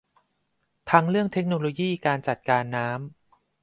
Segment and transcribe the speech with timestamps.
[0.91, 2.97] ทั้งเรื่องเทคโนโลยีการจัดการน้ำ